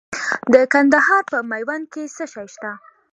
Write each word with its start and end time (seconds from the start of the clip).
د 0.53 0.55
کندهار 0.73 1.21
په 1.31 1.37
میوند 1.51 1.85
کې 1.93 2.03
څه 2.15 2.23
شی 2.33 2.45
شته؟ 2.53 2.71